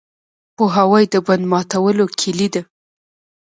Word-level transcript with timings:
پوهاوی 0.55 1.03
د 1.13 1.15
بند 1.25 1.43
ماتولو 1.51 2.05
کلي 2.19 2.47
ده. 2.53 2.61